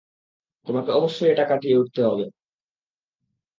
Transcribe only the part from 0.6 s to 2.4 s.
তোমাকে অবশ্যই এটা কাটিয়ে উঠতে হবে।